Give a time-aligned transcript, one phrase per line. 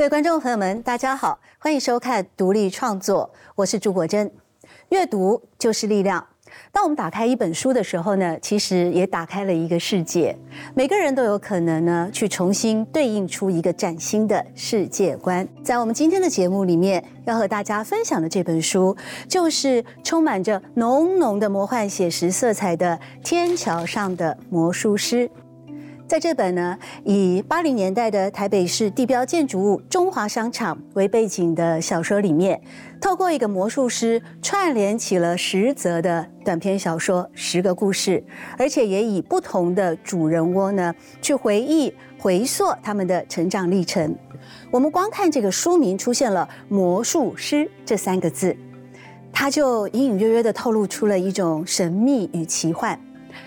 [0.00, 4.32] 各位观众朋友们，大家好，欢迎收看独立创作，我是朱国珍。
[4.88, 6.26] 阅读就是力量。
[6.72, 10.34] 当我们打开一本书的时候呢，其实也打开了一个世界。
[10.74, 15.46] 每个人都有可能呢，去重新对应出一个崭新的世界观。
[15.62, 18.96] 在我们今天的节目里面，要和大家分享的这本书，
[19.28, 25.28] 就是充满着浓浓的魔幻写实色彩的《天桥上的魔术师》。
[26.10, 32.60] 在这本呢，以八零年代的台北市地标建筑物中华商场为背景的小说里面，
[33.00, 38.24] 透过一个魔术师串联起了十则的短篇小说，十个故事，
[38.58, 40.92] 而且也以不同的主人翁呢
[41.22, 44.12] 去回忆、回溯他们的成长历程。
[44.72, 48.56] 我们光看这个书名出现了“魔术师”这三个字，
[49.32, 52.98] 它就隐隐约约的透露出了一种神秘与奇幻，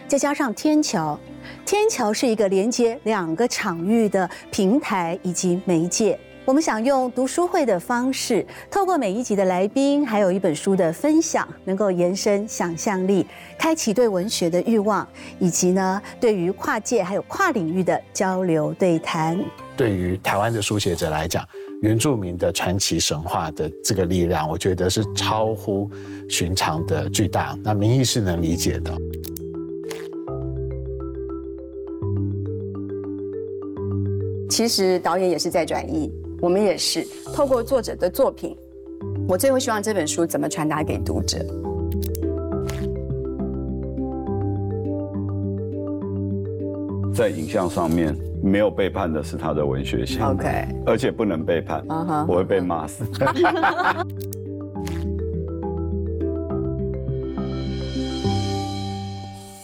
[0.08, 1.20] 再加上天桥。
[1.66, 6.20] 天桥是一个连接两个场域的平台以及媒介。
[6.46, 13.26] 我们想用读书会的方式，透过每一集的来宾，还有一本书的分享，能够延伸想象力，
[13.58, 15.08] 开启对文学的欲望，
[15.40, 19.40] 以及呢，对于跨界还有跨领域的交流对谈。
[19.78, 21.48] 对于台湾的书写者来讲，
[21.82, 25.90] 原住民的传奇神话的这个力量，我觉得是超乎
[26.30, 27.58] 寻常的巨大。
[27.64, 28.94] 那民意是能理解的。
[34.54, 38.56] 其实导演也是在转译，我们也是透过作者的作品。
[39.28, 41.44] 我最后希望这本书怎么传达给读者？
[47.16, 51.84] 在影像上面没有背叛的是他的文学性，OK，而且不能背叛，
[52.28, 53.04] 我会被骂死。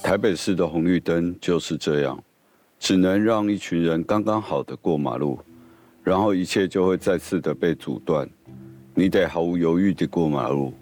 [0.01, 2.19] 台北市的红绿灯就是这样。
[2.79, 5.37] 只能让一群人刚刚好的过马路，
[6.01, 8.27] 然后一切就会再次的被阻断。
[8.95, 10.73] 你得毫无犹豫的过马路，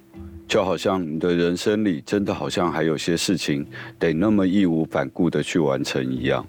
[0.47, 3.65] 就好像你的人生里真的好像还有些事情
[3.99, 6.45] 得那么义无反顾的去完成一样。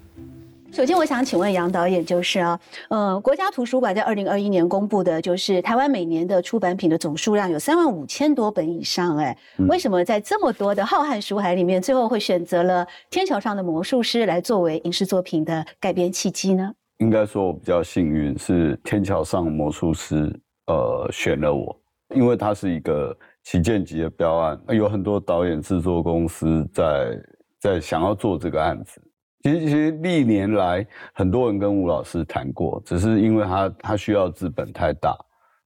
[0.71, 2.59] 首先，我想请问杨导演，就是啊，
[2.89, 9.35] 呃，国家图书馆在二零二一年公布的，就是台湾每年的出版品的总数量有三万五千多本以上，哎，
[9.67, 16.71] 为什么在这么多的浩瀚书海里面，最后会选择了《天桥上的魔术师》来作为影视作品的改编契机呢？
[16.99, 20.27] 应该说，我比较幸运，是《天桥上魔术师》
[20.67, 21.75] 呃选了我，
[22.15, 27.19] 因为它是一个旗舰级的标案，有很多导演制作公司在
[27.59, 29.01] 在想要做这个案子。
[29.41, 35.17] 其实，其实历年来很多人跟吴老师谈过，只是因为他他需要资本太大，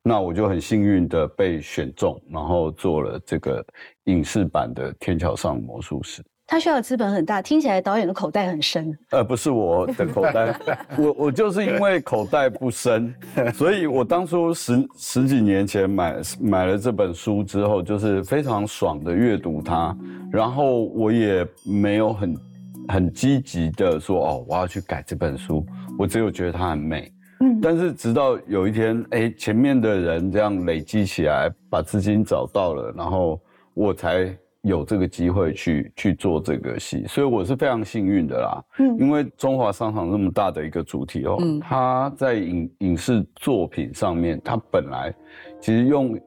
[0.04, 3.66] 那我就很幸运的被选中，然后做了这个
[4.04, 6.22] 影视版的《天桥上魔术师》。
[6.46, 8.96] 他需要资本很大，听起来导演的口袋很深。
[9.10, 10.56] 呃，不是我的口袋，
[11.00, 13.12] 我我就是因为口袋不深，
[13.56, 19.98] 所以我当初十十几年前买买了这本书之后，就是非常爽的阅读它，
[20.32, 22.38] 然后我也没有很。
[22.88, 25.66] 很积极的说哦，我要去改这本书。
[25.98, 27.60] 我只有觉得它很美，嗯。
[27.62, 33.40] 但是直到有一天，哎，前面的人这样累积起来，把资金找到了，然后
[33.74, 37.06] 我才有这个机会去去做这个戏。
[37.08, 38.98] 所以我是非常幸运的啦，嗯。
[38.98, 45.14] 因为中华商场那么大的一个主题哦，嗯，它在影影视作品上面，它本来
[45.62, 46.20] 其实用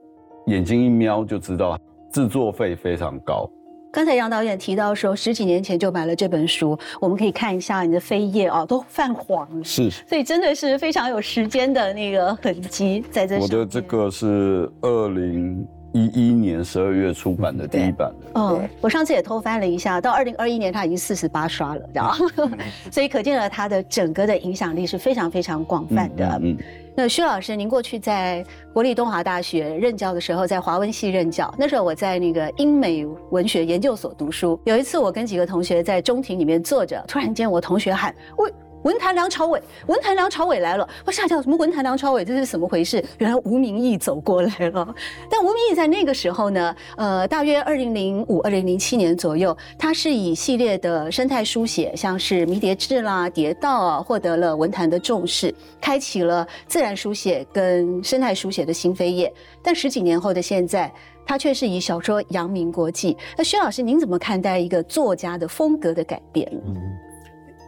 [0.46, 1.78] 眼睛一瞄就知道
[2.12, 3.50] 制作费非常高。
[3.96, 9.64] 刚才杨导演提到说，十几年前就买了这本书，我们可以看一下你的扉页啊，都泛黄了。
[9.64, 13.38] 是，所以真的是非常有时间的那个痕迹在这。
[13.38, 18.30] 我的这个是二零一一年十二月出版的第一版的。
[18.34, 22.14] 嗯，我上次也偷翻了一下，到二零二一年它已经四十八刷了，知道
[22.92, 26.38] 所以可见了它的整个的影响力是非常非常广泛的。
[26.42, 26.56] 嗯。
[26.98, 28.42] 那薛老师，您过去在
[28.72, 31.54] 国立东华大学任教的时候，在华文系任教。
[31.58, 34.58] 那时候我在那个英美文学研究所读书。
[34.64, 38.50] 有一次，我跟几个同学在中庭里面坐着，突然间我同学喊：“喂！”
[38.86, 40.88] 文坛梁朝伟，文坛梁朝伟来了！
[41.04, 41.56] 我吓叫什么？
[41.56, 43.04] 文坛梁朝伟这是怎么回事？
[43.18, 44.94] 原来吴明义走过来了。
[45.28, 59.32] 但吴明义在那个时候呢，呃，大约二零零五、二零零七年左右，他是以系列的生态书写，像是迷迭志啦、蝶道啊，获得了文坛的重视，开启了自然书写跟生态书写的新飞页。
[59.64, 60.92] 但十几年后的现在，
[61.26, 63.16] 他却是以小说扬名国际。
[63.36, 66.48] 那薛老师，您怎么看待一个作家的风格的改变？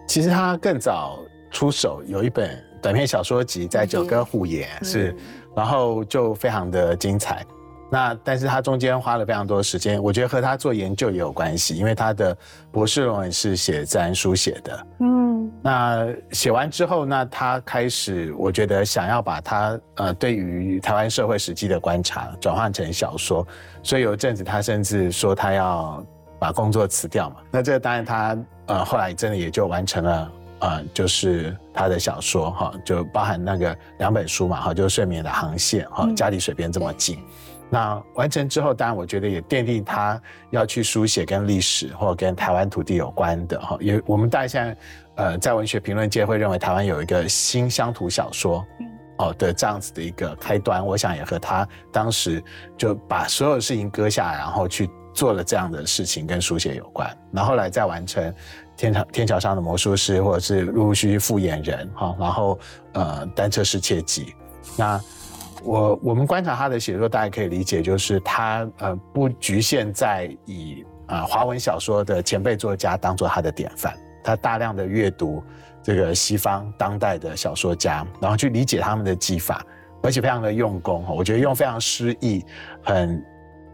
[0.09, 1.19] 其实他更早
[1.51, 2.51] 出手，有一本
[2.81, 5.15] 短篇小说集在九歌虎岩是，
[5.55, 7.45] 然后就非常的精彩。
[7.91, 12.37] 那但是他中间花了非常多时间，我觉得和他做研究也有关系，因为他的
[12.71, 14.87] 博士论文是写自然书写的。
[15.01, 23.47] 嗯，那写完之后，那他开始，我觉得想要把他呃对于台湾社会实际的观察转换成小说，
[23.83, 26.05] 所以有一阵子他甚至说他要
[26.39, 27.37] 把工作辞掉嘛。
[27.51, 28.37] 那这个当然他
[28.69, 30.33] 呃后来真的也就完成了。
[30.61, 37.17] 呃，就是他的小说哈，就包含那个两本书嘛哈，就是睡眠的航线哈，家离水边这么近。
[37.71, 40.21] 那完成之后，当然我觉得也奠定他
[40.51, 43.79] 要去书写跟历史或跟台湾土地有关的哈。
[43.81, 44.77] 也我们大家现在
[45.15, 48.67] 呃在文学评论界会认为台湾有一个新乡土小说
[49.19, 52.43] 哦的这样子的一个开端，我想也和他当时
[52.77, 58.35] 就把所有事情搁下，然后去做了这样的事情跟书写有关，然后来再完成。
[58.77, 62.57] 天桥天桥上的魔术师，或者是陆陆续续复眼人哈，然后
[62.93, 64.33] 呃单车失窃记，
[64.77, 65.01] 那
[65.65, 75.43] 我我们观察他的写作，大家可以理解，就是他呃不局限在以啊华文小说的前辈作家当做他的典范，他大量的阅读
[75.83, 79.61] 这个西方当代的小说家，然后去理解他们的技法，
[80.05, 82.45] 而且非常的用功，我觉得用非常诗意、
[82.85, 83.21] 很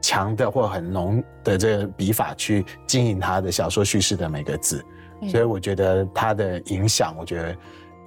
[0.05, 4.85] 强的或很浓的这个笔法去经营他的小说叙事的每个字。
[5.31, 7.57] 所以我觉得他的影响，我觉得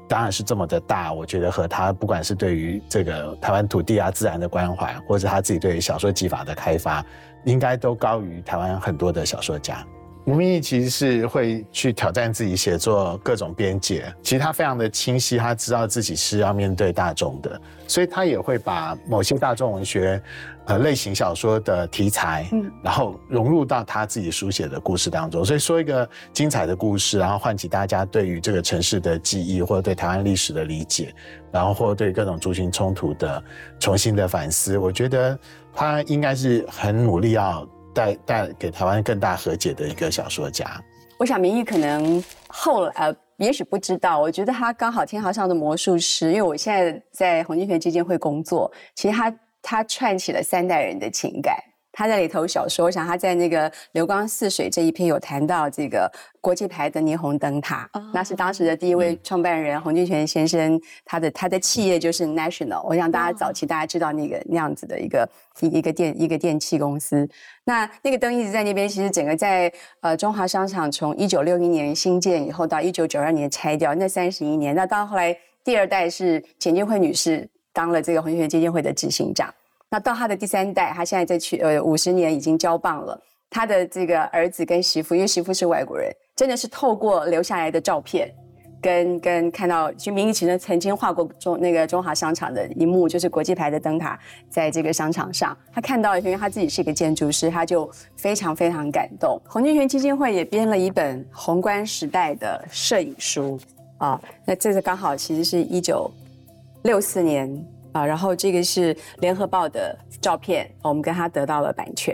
[0.08, 1.12] 当然是这么的大。
[1.12, 7.04] 我觉得和他不管是对于这个台湾土地啊、自然的关怀，或者他自己对于小说技法的开发，
[7.46, 9.84] 应该都高于台湾很多的小说家。
[10.28, 20.22] 吴明义其实是会去挑战自己写作各种边界，其实他非常的清晰，他知道自己是要面对大众的，所以他也会把某些大众文学，
[20.68, 25.44] 呃类型小说的题材，嗯，然后融入到他自己书写的故事当中。
[25.44, 31.12] 所以说一个精彩的故事，然后唤起大家对于这个城市的记忆，或者对台湾历史的理解，
[31.52, 33.44] 然后或对各种族群冲突的
[33.80, 34.78] 重新的反思。
[34.78, 35.40] 我觉得
[35.74, 37.68] 他应该是很努力要。
[37.94, 40.80] 带带给台湾更大和解的一个小说家，
[41.18, 44.20] 我想明义可能后呃，也许不知道。
[44.20, 51.56] 我觉得他刚好天豪上的魔术师，因为我现在在红金泉基金会工作，其实他他串起了三代人的情感。
[52.00, 56.08] 他在里头小说，我想他在那个流光似水这一篇有谈到这个
[56.40, 62.86] 国际牌的霓虹灯塔，那是当时的第一位创办人洪俊泉先生，他的他的企业就是 National。
[62.86, 65.28] 我想大家早期大家知道那个那样子的一个
[65.60, 67.28] 一一个电一个电器公司，
[67.64, 68.88] 那那个灯一直在那边。
[68.88, 79.54] 其实整个在呃中华商场从一九六一年新建以后到一九九二年拆掉那三十一年，那到后来第二代是钱俊惠女士当了这个洪金泉基金会的执行长。
[79.92, 83.22] 那到他的第三代，他现在在去呃五十年已经交棒了。
[83.52, 88.34] 他的这个儿子跟媳妇，因为媳妇是外国人，真的是透过留下来的照片，
[88.82, 94.20] 跟跟看到，其实明义其实曾经画过中那个中华商场的一幕，就是国际牌的灯塔
[94.50, 95.56] 在这个商场上。
[95.72, 99.40] 他看到，因为他自己是一个建筑师，他就非常非常感动。
[99.48, 103.58] 洪金泉基金会也编了一本宏观时代的摄影书
[104.00, 106.12] 啊，那这个刚好其实是一九
[106.88, 107.48] 六四年。
[107.94, 112.14] 啊，然后这个是联合报的照片，我们跟他得到了版权，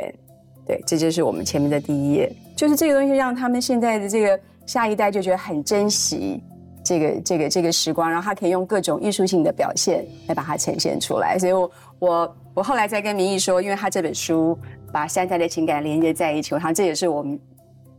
[0.65, 6.41] 对，这就是我们前面的第一页，就是这个东西让他们现在的这个下一代就觉得很珍惜
[6.85, 11.37] 这个这个这个时光，然后他可以用各种艺术性的表现来把它呈现出来。
[11.37, 14.57] 所以，我我我后来再跟明义说，因为他这本书
[14.89, 17.37] 把三代的情感连接在一起，我想这也是我们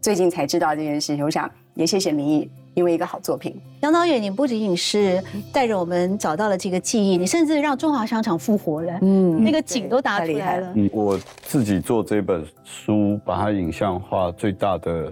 [0.05, 1.25] 最近才知道这件事情。
[1.25, 2.51] 我想也谢谢明义。
[2.75, 10.75] 因为一个好作品，杨导演，你不仅仅是带着我们找到了这个记忆，你甚至让中华商场复活了，嗯，那个景都打出来了。
[10.93, 15.11] 我自己做这本书，把它影像化，最大的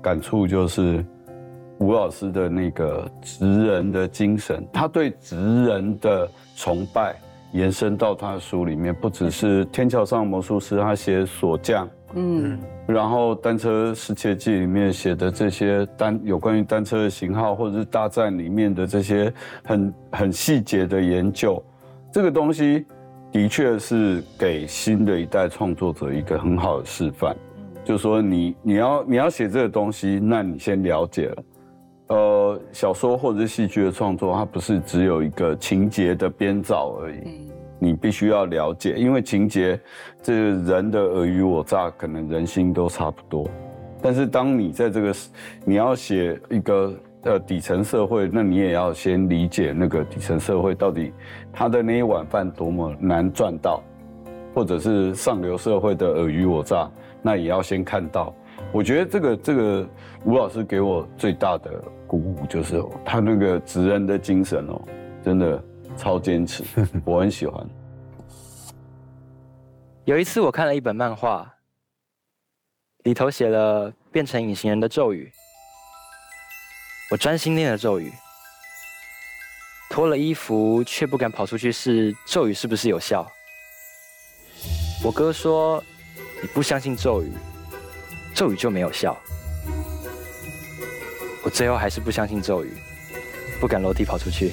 [0.00, 1.04] 感触就是
[1.78, 7.14] 吴老师的那个职人的精神，他对职人的崇拜
[7.52, 11.86] 延伸到他的书里面，不只是天桥上魔术师，他写锁匠。
[12.14, 19.32] 嗯，然后单车世界记里面写的这些单有关于单车的型号，或者是大战里面的这些
[19.64, 21.62] 很很细节的研究，
[22.12, 22.84] 这个东西
[23.30, 27.34] 的确是给新的一代创作者一个很好的示范。
[27.84, 31.44] 就是说，你你要你要写这个东西，那你先了解了，
[32.08, 37.51] 呃，小说或者是戏剧的创作，它不是只有一个情节的编造而已。
[37.82, 39.76] 你必须要了解，因为情节，
[40.22, 43.44] 这人的尔虞我诈，可能人心都差不多。
[44.00, 45.12] 但是当你在这个，
[45.64, 51.12] 你要写一个呃底层社会，那你也要先理解那个底层社会到底
[51.52, 53.82] 他的那一碗饭多么难赚到，
[54.54, 56.88] 或者是上流社会的尔虞我诈，
[57.20, 58.32] 那也要先看到。
[58.70, 59.84] 我觉得这个这个
[60.24, 61.68] 吴老师给我最大的
[62.06, 64.80] 鼓舞，就是他那个职人的精神哦，
[65.20, 65.64] 真的。
[65.96, 66.64] 超坚持，
[67.04, 67.66] 我很喜欢。
[70.04, 71.54] 有一次我看了一本漫画，
[73.04, 75.30] 里头写了变成隐形人的咒语。
[77.10, 78.10] 我专心念了咒语，
[79.90, 83.26] 脱了衣服却不敢跑出去，试咒语是不是有效？
[85.04, 85.82] 我哥说
[86.40, 87.32] 你不相信咒语，
[88.34, 89.16] 咒语就没有效。
[91.44, 92.72] 我最后还是不相信咒语，
[93.60, 94.52] 不敢楼梯跑出去。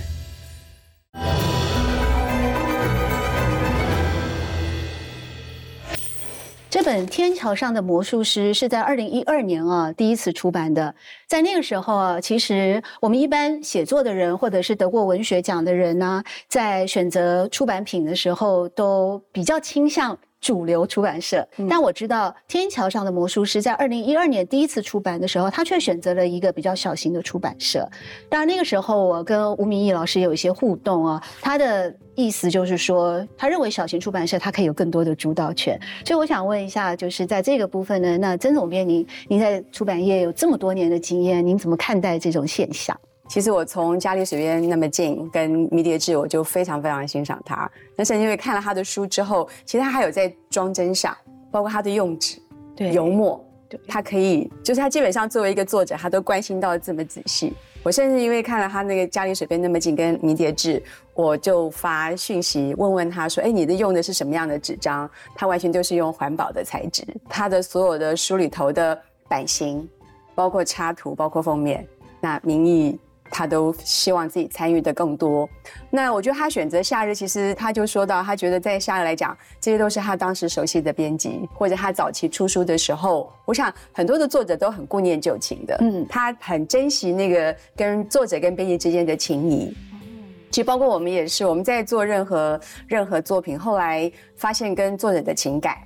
[6.91, 10.95] 本《天桥上的魔术师》是在二零一二年啊第一次出版的。
[11.27, 20.17] 在那个时候啊，其实我们一般写作的人，或者是得过文学奖的人呢，在选择出版品的时候，都比较倾向。
[20.41, 27.87] 主流出版社，但我知道《天桥上的魔术师》在二零一二年第一次出版的时候，他却选择了一个比较小型的出版社。
[28.29, 35.79] 当然，那个时候我跟吴明义老师有一些互动啊，他的意思就是说，他认为小型出版社他可以有更多的主导权。
[36.05, 42.97] 所以我想问一下，就是在这个部分呢，那曾总编，您您在出版业有这么多年的经验，您怎么看待这种现象？
[43.29, 47.69] 其实我从家里水边那么近，跟迷迭志，我就非常非常欣赏他。
[47.95, 51.15] 但是因为看了他的书之后，其实他还有在装帧上，
[51.51, 52.41] 包括他的用纸、
[52.75, 57.53] 对油墨，对，他可以，就是他基本上作为一个作者，他都关心到这么仔细。
[57.83, 60.81] 我甚至因为看了他那个家里水边那么近，跟迷迭志，
[61.13, 67.05] 我就发讯息问问他说：“哎，你的用的是什么样的纸张？”他完全都是用环保的材质。
[67.29, 69.87] 他的所有的书里头的版型，
[70.33, 71.87] 包括插图，包括封面，
[72.19, 72.99] 那名义。
[73.29, 75.47] 他都希望自己参与的更多。
[75.89, 85.77] 那我觉得他选择夏日，其实他就说到，他觉得在夏日来讲，这些都是他当时熟悉的编辑，或者他早期出书的时候，我想很多的作者都很顾念旧情的。
[85.81, 89.75] 嗯，他很珍惜那个跟作者跟编辑之间的情谊。
[90.51, 95.77] 其实包括我们也是，我们在做任何任何作品，后来发现跟作者的情感，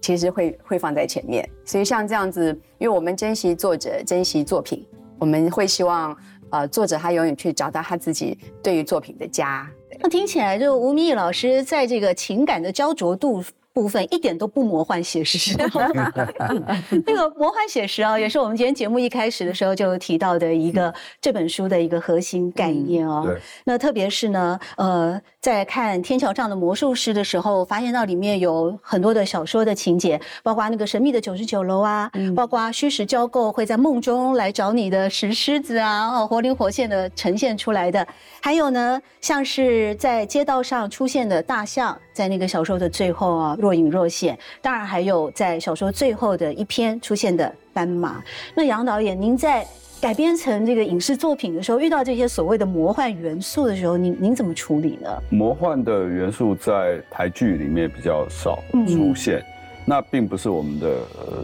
[0.00, 1.48] 其实会会放在前面。
[1.64, 4.86] 所以像这样子，因为我们珍惜作者，珍惜作品，
[5.18, 6.16] 我们会希望。
[6.50, 9.68] 呃，作者他永远去找到他自己对于作品的家。
[10.00, 13.42] 那听起来，就吴明义老师在这个情感的焦灼度。
[13.80, 15.56] 部分一点都不魔幻写实，
[17.06, 23.26] 那个魔幻写实啊，也是我们今天节目一开始的时候就提到的一个这本书的一个核心概念哦。
[23.64, 38.06] 那特别是呢，呃，在看《天桥上的魔术师》的时候，发现到里面有很多的小说的情节，包括那个神秘的九十九楼啊，包括虚实交构会在梦中来找你的石狮子啊，哦，活灵活现的呈现出来的，
[38.42, 41.98] 还有呢，像是在街道上出现的大象。
[42.12, 44.38] 在那个小说的最后啊，若隐若现。
[44.60, 48.22] 当然还有在小说最后的一篇出现的斑马。
[48.54, 49.66] 那杨导演，您在
[50.00, 55.10] 改编成这个影视作品的时候，遇到这些所谓的魔幻元素的时候，您您怎么处理呢？
[55.30, 59.44] 魔幻的元素在台剧里面比较少出现，
[59.84, 60.98] 那并不是我们的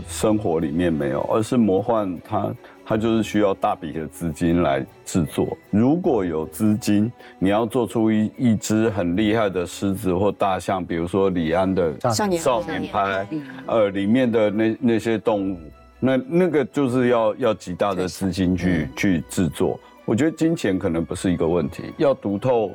[0.09, 2.55] 生活里面没有，而是魔幻它。
[2.89, 5.59] 它就是需要大笔的资金来制作。
[5.71, 13.27] 如果有资金，你要做出一一只很厉害的狮子或大象，比如说李安的少年少年拍，
[13.67, 15.59] 呃，里面的那那些动物，
[15.99, 19.81] 那那个就是要要极大的资金去去制作。
[20.05, 22.71] 我觉得金钱可能不是一个问题，要读透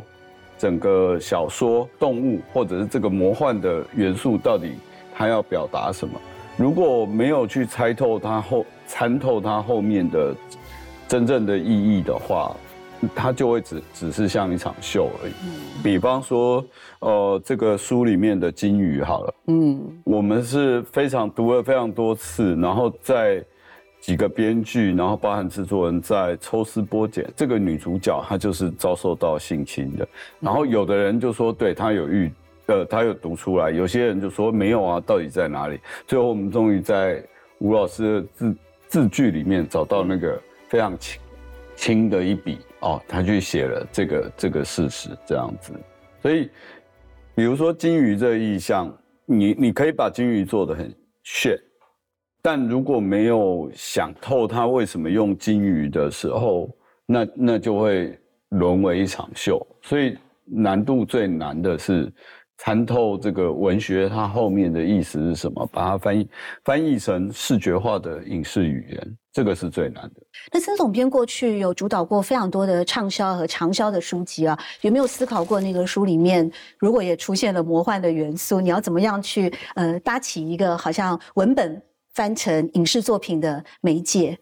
[0.57, 4.73] 整个小说动物或者是这个魔幻的元素到底
[5.15, 6.19] 它要表达什么。
[6.57, 8.65] 如果没有去猜透它后。
[8.93, 10.35] 参透它后面的
[11.07, 12.53] 真正的意义的话，
[13.15, 15.31] 它就会只只是像一场秀而已。
[15.81, 16.61] 比方说，
[16.99, 23.41] 呃，这个书里面的金鱼好了，嗯，我们是非常读了非常多次，然后在
[24.01, 30.05] 几个编剧，然后包含制作人在抽丝剥茧，这个女主角她就是遭受到性侵的。
[30.41, 32.29] 然后有的人就说，对她有遇，
[32.71, 35.79] 呃，他有读出来；有些人就说没有啊，到底在哪里？
[36.07, 37.23] 最后我们终于在
[37.59, 38.55] 吴老师的字。
[38.91, 40.37] 字句里面找到那个
[40.67, 41.21] 非常轻
[41.77, 45.71] 轻的一笔哦，他去写了这个这个事实这样子，
[46.21, 46.49] 所以
[47.33, 48.93] 比如说金鱼这意象，
[49.25, 51.57] 你你可以把金鱼做的很炫，
[52.41, 56.69] 但如果没有想透他为什么用金鱼的时候，
[57.05, 62.11] 那那就会沦为一场秀，所以难度最难的是。
[62.63, 65.67] 参透这个文学，它后面的意思是什么？
[65.73, 66.29] 把它翻译
[66.63, 70.21] 翻译成视觉化的影视语言，这个是最难的。
[70.53, 81.81] 那曾总编过去有主导过非常多的畅销和长销的书籍啊，有没有思考过那个书里面如果也出现了魔幻的元素，你要怎么样去呃搭起一个好像文本
[82.13, 84.37] 翻成影视作品的媒介？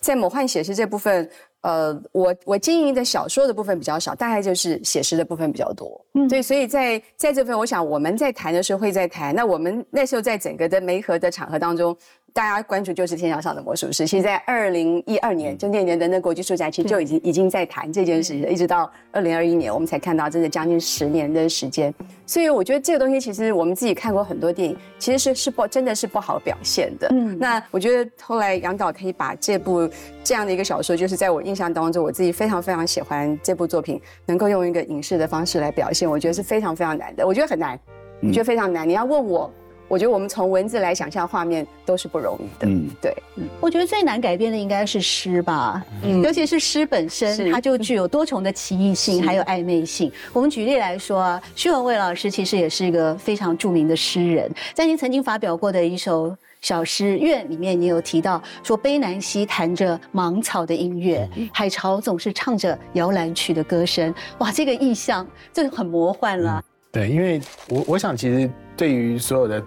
[0.00, 1.28] 在魔幻写实这部分，
[1.62, 6.04] 呃，我我经营的小说的部分比较少，大概就是写实的部分比较多。
[6.14, 9.34] 嗯，对，所以在在这份，我想我们在谈的时候会在谈。
[9.34, 11.96] 那我们那时候在整个的媒合的场合当中。
[12.32, 14.06] 大家关注就是天桥上的魔术师。
[14.06, 21.92] 其实，在二零一二年，就那年的那国际书展，其实就已经已经在谈这件事情，一直到二零二一年，我们才看到真的将近十年的时间。
[22.26, 27.08] 所以，我觉得这个东西，其实我们自己看过很多电影，其实是是不真的是不好表现的。
[27.10, 29.88] 嗯，那我觉得后来杨导可以把这部
[30.22, 37.26] 这样的一个小说，就是在我印象当中，我自己非常非常喜欢这部作品，能够用一个影视的方式来表现，我觉得是非常非常难的。
[37.26, 37.78] 我觉得很难，
[38.22, 38.88] 我觉得非常难。
[38.88, 39.50] 你要问我。
[39.90, 42.68] 我觉得我们从文字来想象画面都是不容易的。
[42.68, 50.10] 嗯，对，嗯，我觉得最难改编的应该是诗吧，嗯，尤其是诗本身，它就具有多重的奇异性，还有暧昧性。
[50.32, 64.14] 我们举例来说，徐文蔚老师其实也是一个非常著名的诗人，在您曾经发表过的一首小诗《愿》里面，你有提到说，卑南溪弹着芒草的音乐，海潮总是唱着摇篮曲的歌声。
[64.38, 66.62] 哇，这个意象，这很魔幻了。
[66.92, 69.60] 对，因为我我想，其实对于所有的。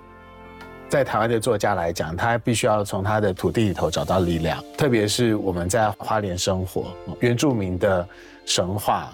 [0.94, 8.08] 在台湾的作家来讲，他必须要从他的土地里头找到力量，特别是我们在花莲生活，原住民的
[8.46, 9.12] 神话，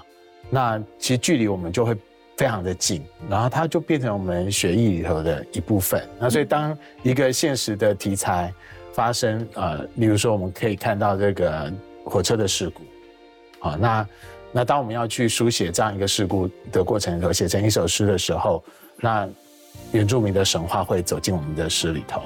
[0.49, 1.95] 那其实距离我们就会
[2.35, 6.05] 非常的近，然后它就变成我们血液里头的一部分。
[6.19, 8.53] 那所以当一个现实的题材
[8.91, 11.71] 发生，呃，例如说我们可以看到这个
[12.03, 12.81] 火车的事故，
[13.65, 14.07] 啊，那
[14.51, 18.61] 那当我们要去书写这样一个事故的过程里头，写成一首诗的时候，
[18.97, 19.25] 那。
[19.91, 22.21] 原住民的神话会走进我们的诗里头，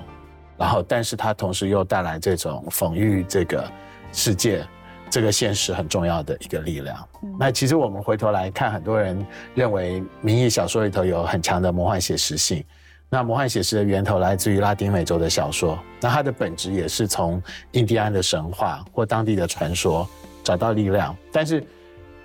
[0.57, 3.63] 然后，但是它同时又带来这种讽喻这个
[4.11, 4.65] 世界、
[5.09, 7.07] 这个现实很重要的一个力量。
[7.39, 12.63] 那其实我们回头来看，很多人认为民意小说里头有很强的魔幻写实性。
[13.09, 17.41] 那魔幻写实的源头来自于拉丁美洲的小说，那它的本质也是从
[17.71, 20.07] 印第安的神话或当地的传说
[20.43, 21.63] 找到力量，但是。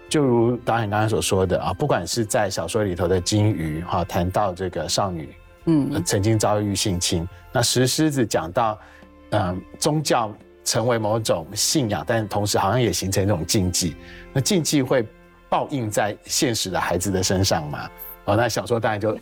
[0.08, 5.34] 就如导演刚才所说的啊，不管是在小说里头的金鱼哈，谈到这个少女，
[5.66, 8.78] 嗯，曾经遭遇性侵，那石狮子讲到，
[9.30, 10.32] 嗯，宗教
[10.64, 13.96] 成为某种信仰，但同时好像也形成一种禁忌，
[14.32, 15.06] 那禁忌会
[15.48, 17.90] 报应在现实的孩子的身上嘛？
[18.24, 19.18] 哦，那小说当然就。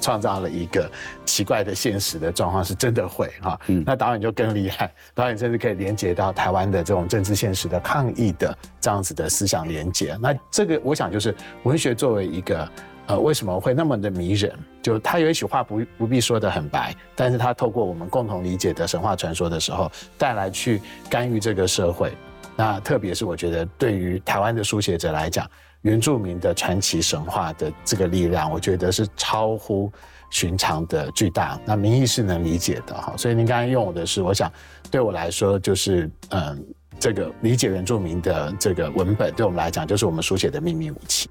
[0.00, 0.90] 创造了一个
[1.24, 3.58] 奇怪的现实的状况，是真的会哈。
[3.66, 10.16] 嗯那导演就更厉害，导演甚至可以连接到台湾的这种政治现实的抗议的这样子的思想连接。
[10.20, 11.34] 那这个我想就是
[11.64, 12.68] 文学作为一个
[13.06, 14.52] 呃为什么会那么的迷人？
[14.82, 20.80] 就他也许话不不必说的很白，但是他透过我们共同理解的神话传说的时候，带来去
[21.10, 22.12] 干预这个社会。
[22.56, 25.48] 那特别是我觉得对于台湾的书写者来讲。
[25.82, 29.90] 原住民的传奇神话的这个力量，我觉得是超乎
[30.30, 31.58] 寻常的巨大。
[31.64, 34.52] 那民意是能理解的哈，所以您刚才用我的是，我想
[34.90, 36.66] 对我来说就是嗯，
[36.98, 41.30] 这个理解原住民的这个文本，对我们来讲就是我们书写的秘密武器。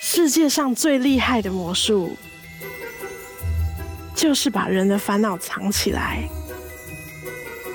[0.00, 2.16] 世界上最厉害的魔术。
[4.14, 6.28] 就是把人的烦恼藏起来，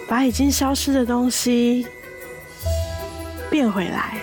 [0.07, 1.85] 把已经消失的东西
[3.49, 4.17] 变回来。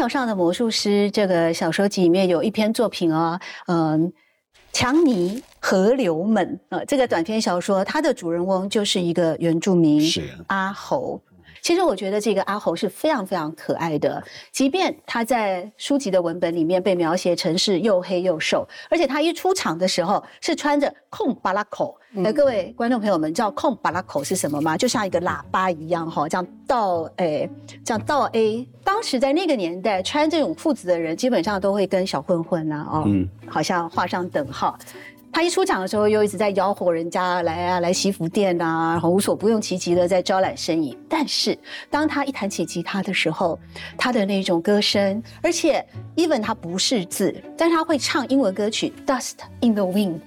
[0.00, 4.10] 桥上的魔术师这个小说集里面有一篇作品啊，嗯，
[4.72, 10.00] 强尼河流们呃，这个短篇小说它的主人翁就是一个原住民
[10.46, 11.20] 阿猴。
[11.62, 21.96] 其实我觉得这个阿猴是非常非常可爱的，即便他在书籍的文本里面被描写成是又黑又瘦，而且他一出场的时候是穿着空巴拉口。
[22.12, 24.76] 那各位观众朋友们，知道空巴拉口是什么吗？
[24.76, 27.48] 就像一个喇叭一样哈，这样倒诶，
[27.84, 28.66] 这样倒 A。
[28.82, 33.04] 当时在那个年代，穿这种裤子的人基本上都会跟小混混啊，哦，
[33.46, 34.76] 好像画上等号。
[35.32, 40.96] 他一出场的时候，又一直在吆喝人家来啊，来西服店啊，然后无所不用其极的在招揽生意。
[41.08, 41.56] 但是
[41.88, 43.58] 当他一弹起吉他的时候，
[43.96, 45.84] 他的那种歌声，而且
[46.16, 50.18] even 他不是字，但他会唱英文歌曲《Dust in the Wind》，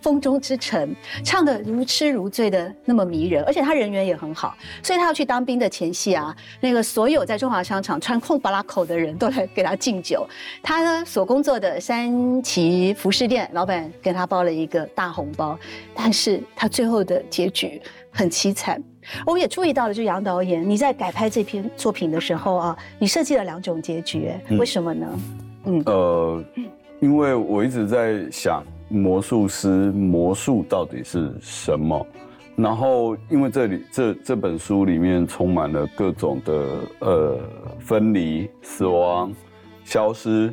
[0.00, 10.26] 风中之城，唱的如痴如醉的那么迷人，而且他人缘也很好，所以他要去当兵的前夕啊，那个所有在中华商场穿空巴拉口的人都来给他敬酒。
[10.62, 15.58] 他呢所工作的三旗服饰店老板给他包了一个大红包，
[15.94, 18.82] 但是他最后的结局很凄惨。
[19.26, 25.18] 我们也注意到了，就杨导演，你在改拍这篇作品的时候啊，你设计了两种结局，为什么呢？
[25.64, 26.44] 嗯，呃，
[27.00, 32.06] 因为我一直在想魔术师魔术到底是什么，
[32.56, 36.64] 然后因为这里这这本书里面充满了各种的
[36.98, 37.38] 呃
[37.78, 39.32] 分离、死亡、
[39.84, 40.52] 消失，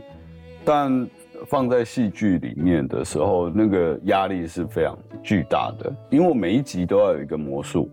[0.63, 1.05] 但
[1.47, 7.89] 放在戏剧里面的时候，那个压力是非常巨大的，因为我每一集都要有一个魔术。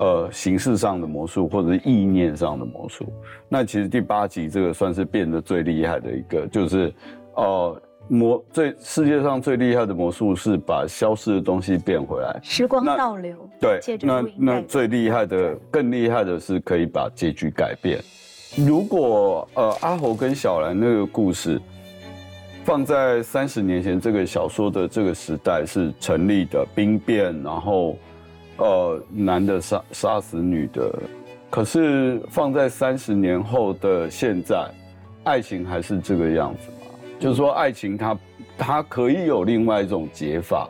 [0.00, 3.12] 呃，形式上的魔术或者是意念上的魔术，
[3.48, 6.94] 那其实第八集这个算是变得最厉害的一个，就是
[7.34, 13.36] 呃魔最世界上最厉害的魔术是把消失的东西变回来，时光倒流。
[13.60, 18.00] 对，那那最厉害的，更厉害的是可以把结局改变。
[18.56, 21.60] 如果呃阿猴跟小兰那个故事
[22.64, 27.96] 放在三十年前这个小说的这个时代是成立的兵变，然后。
[28.60, 30.92] 呃，男的杀杀死女的，
[31.48, 34.68] 可是放在三十年后的现在，
[35.22, 36.77] 爱情还是这个样子吗？
[37.18, 38.18] 就是说，爱情它
[38.56, 40.68] 它可以有另外一种解法。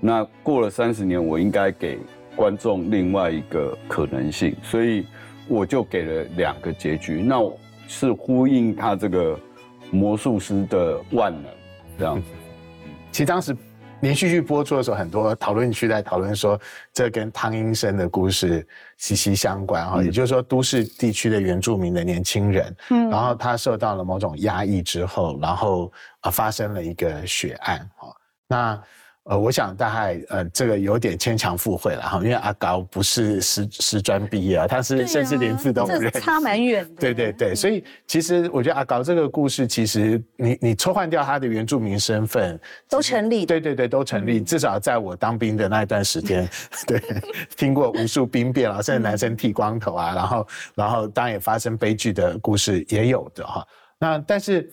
[0.00, 1.98] 那过了三十年，我应该给
[2.36, 5.06] 观众另外一个可能性，所以
[5.48, 7.22] 我就给了两个结局。
[7.22, 7.36] 那
[7.86, 9.38] 是呼应他这个
[9.90, 11.44] 魔术师的万能
[11.98, 12.28] 这样子。
[13.10, 13.56] 其实当时。
[14.00, 16.58] 连续剧播出的时候，很多讨论区在讨论说，
[16.92, 20.02] 这跟汤英生的故事息息相关哈。
[20.02, 28.14] 也就是说，都市地区的原住民的年轻人，嗯，然后他受到了某种压抑之后，然后啊发生了一个血案哈。
[28.46, 28.82] 那
[29.28, 36.94] 呃，我想大概呃，这个有点牵强附会了哈，因为阿高不是师师专毕业啊，他是甚至连字都不认，差蛮远的。
[36.98, 43.44] 对对对，所以其实我觉得阿高这个故事，其实你你抽换掉他的原住民身份，都成立。
[43.44, 44.40] 对对对，都成立。
[44.40, 46.48] 至少在我当兵的那一段时间，
[46.88, 46.98] 对，
[47.54, 53.62] 听过无数兵变啊，甚至男生剃光头啊，然后然后当然也发生悲剧的故事也有的哈。
[53.98, 54.72] 那但是。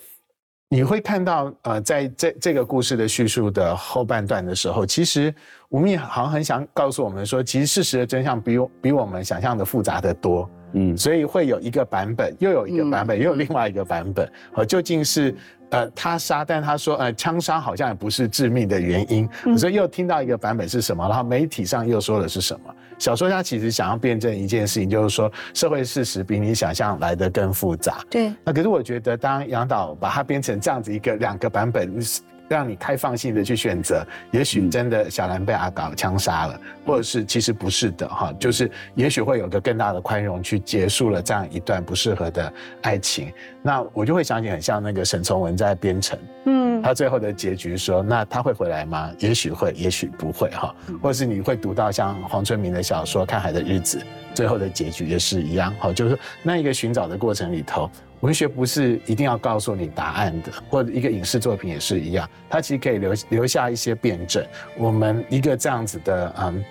[0.70, 5.34] 你会看到，呃，在这这个故事的叙述的后半段的时候，其实
[5.70, 10.50] 吴宓好像很想告诉我们说，其实事实的真相比比我们想象的复杂的多。
[10.74, 15.34] 嗯，所以会有一个版本，又有一个版本，又有另外一个版本，呃，究竟是？
[15.72, 21.08] 呃，他杀，但他说，呃，枪杀好像也不是致命的原因，所以又听到一个版本是什么？
[21.08, 22.74] 然后媒体上又说的是什么？
[22.98, 27.98] 小说家其实想要辩证一件事情，就是说社会事实比你想象来的更复杂。
[28.10, 28.34] 对。
[28.44, 32.02] 那可是我觉得，当杨导把它编成这样子一个两个版本。
[32.48, 43.34] 让你开放性的去选择，也许真的小兰被阿搞枪杀了，或者是其实不是的哈，就是也许会有个更大的宽容去结束了这样一段不适合的爱情。
[43.66, 49.12] 那我就会想起很像那个沈从文在《编程》，嗯，他最后的结局说，那他会回来吗？
[49.18, 53.98] 也许会，也许不会哈，或者是你会读到像黄春明的小说《看海的日子》，
[54.36, 57.90] 最后的结局也是一样哈，就是那一个寻找的过程里头。
[58.22, 64.46] 文学不是一定要告诉你答案的，或者一个影视作品也是一样，它其实可以留留下一些辩证。
[64.78, 66.64] 我们一个这样子的，嗯，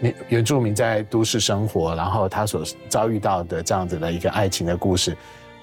[0.00, 5.16] 原原住民在都市生活，然后他所遭遇到的这样子的一个爱情的故事。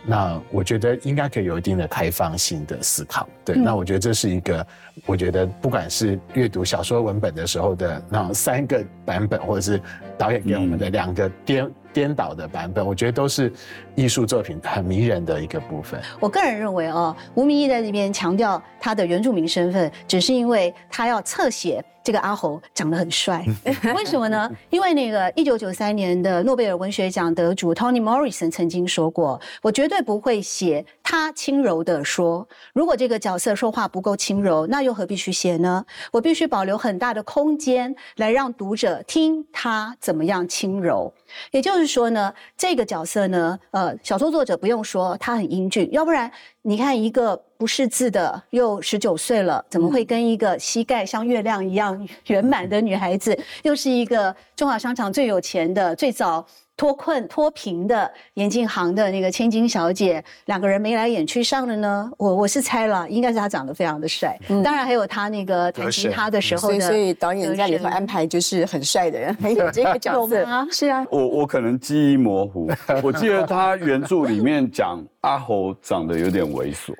[0.10, 3.58] 那我觉得应该可以有一定的开放性的思考，对。
[3.58, 4.65] 那我觉得这是一个，
[5.06, 9.82] 我觉得不管是阅读小说文本的时候的那三个版本，或者是
[10.17, 13.52] 导演给我们的两个颠颠倒的版本，我觉得都是
[13.98, 16.00] 艺术作品很迷人的一个部分。
[16.20, 21.84] 我个人认为哦，吴明义在这边强调他的原住民身份，只是因为他要侧写。
[22.04, 23.46] 这个阿猴长得很帅，
[23.94, 24.50] 为什么呢？
[24.70, 35.86] 因为那个一九九三年的诺贝尔文学奖得主 Toni Morrison 曾经说过：“我绝对不会写他轻柔的说，如果这个角色说话不够轻柔，那又何必去写呢？
[36.14, 41.14] 我必须保留很大的空间来让读者听他怎么样轻柔。
[41.52, 46.32] 也就是说呢，这个角色呢，呃，小说作者不用说他很英俊，要不然。”
[46.63, 56.45] 你看，一个不识字的，又十九岁了，怎么会跟一个膝盖像月亮一样圆满的女孩子，又是一个中华商场最有钱的、最早。
[56.78, 62.10] 脱困脱贫的眼镜行的那个千金小姐，两个人眉来眼去上了呢。
[62.18, 64.38] 我我是猜了，应该是他长得非常的帅。
[64.63, 66.80] 当然还有他那个弹吉他的时候的。
[66.80, 70.46] 所以导演在里头安排就是很帅的人，还有这个角色。
[70.72, 71.04] 是啊。
[71.10, 72.70] 我我可能记忆模糊，
[73.04, 76.96] 我记得他原著里面讲阿猴长得有点猥琐，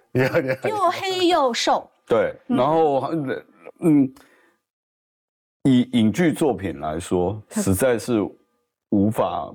[0.68, 1.88] 又黑又瘦。
[2.08, 3.12] 对，然后
[3.82, 4.12] 嗯。
[5.64, 8.22] 以影剧作品来说，实在是
[8.92, 9.54] 无法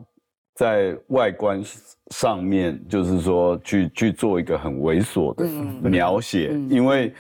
[0.55, 1.63] 在外观
[2.11, 5.47] 上面，就是说去去做一个很猥琐的
[5.89, 7.13] 描写，因为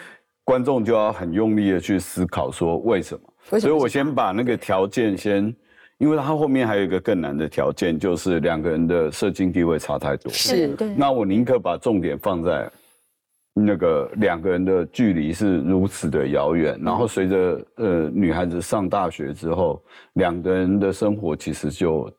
[0.44, 3.58] 观众就要很用力的去思考说为什么。
[3.58, 5.54] 所以我先把那个条件先，
[5.98, 10.32] 因为他后面还有一个更难的条件，就是两个人的社经地位差太多。
[10.32, 12.70] 是，那我宁可把重点放在。
[13.54, 19.78] 那个两个人的距离是如此的遥远，然后随着呃女孩子上大学之后，
[20.14, 22.10] 两个人的生活其实就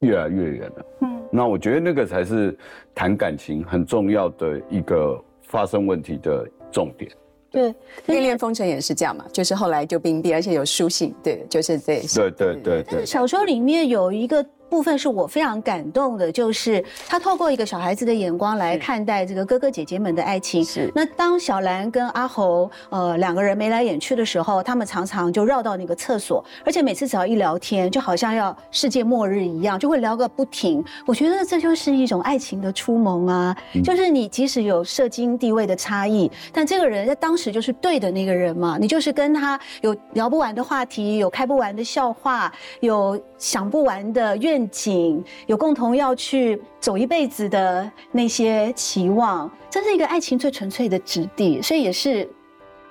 [0.00, 0.86] 越来越远了。
[1.02, 2.56] 嗯，那我觉得那个才是
[2.94, 7.10] 谈感情很重要的一个发生问题的重点。
[7.50, 7.70] 对，
[8.06, 12.00] 《恋恋风尘》也是这样嘛，就是后来就冰冰，而且有书信，对，就是这。
[12.00, 13.06] 对对对对。
[13.06, 14.44] 小说里面有一个。
[14.68, 20.64] 部分是我非常感动的，就是他透过一个小孩子的眼光来看待这个哥哥姐姐们的爱情。
[20.64, 20.90] 是。
[20.94, 30.84] 那当小兰跟阿侯呃两个人眉来眼去的时候，他们常常就绕到那个厕所，而且每次只要一聊天，就好像要世界末日一样，就会聊个不停。
[31.06, 44.57] 我觉得这就是一种爱情的初萌啊，就是你即使有社经地位的差异，但这个人在当时就是对的那个人嘛，你就是跟他有聊不完的话题，有开不完的笑话，有想不完的愿。
[44.58, 52.28] 愿景有共同要去走一辈子的那些期望，这是一个爱情最纯粹的质地，所以也是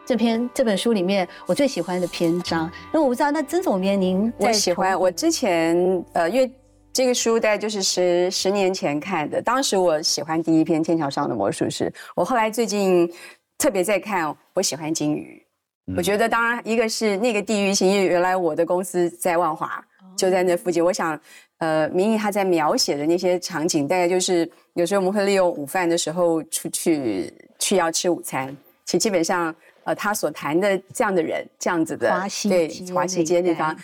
[0.06, 2.72] 这篇这本书里面我最喜欢的篇章。
[2.94, 5.76] 那我不知道，那曾总编您我喜欢我之前
[6.14, 6.50] 呃，因为
[6.94, 13.12] 这个书大概就是十十年前看的，当时我喜欢第一篇《天桥上的魔术师》，我后来最近
[13.58, 15.44] 特别在看，我喜欢金鱼。
[15.96, 19.82] 我觉得当然一个是那个地域性，因为原来我的公司在万华，
[20.18, 21.20] 就在那附近，我想。
[21.60, 28.56] 呃，明义他在描写的那些场景，大概就是有时候我们会利用午饭的时候出去去要吃午餐。
[28.86, 32.08] 其实基本上，呃，他所谈的这样的人，这样子的，
[32.48, 33.76] 对华西街那方，